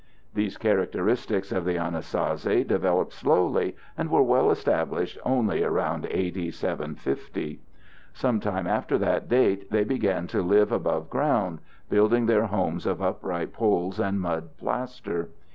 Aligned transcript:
These 0.33 0.57
characteristics 0.57 1.51
of 1.51 1.63
the 1.63 1.75
Anasazi 1.77 2.63
developed 2.67 3.13
slowly 3.13 3.75
and 3.95 4.09
were 4.09 4.23
well 4.23 4.49
established 4.49 5.15
only 5.23 5.63
around 5.63 6.07
A.D. 6.09 6.49
750. 6.49 7.61
Sometime 8.11 8.65
after 8.65 8.97
that 8.97 9.29
date 9.29 9.69
they 9.69 9.83
began 9.83 10.25
to 10.25 10.41
live 10.41 10.71
above 10.71 11.07
ground, 11.11 11.59
building 11.87 12.25
their 12.25 12.47
homes 12.47 12.87
of 12.87 12.99
upright 12.99 13.53
poles 13.53 13.99
and 13.99 14.19
mud 14.19 14.57
plaster. 14.57 15.29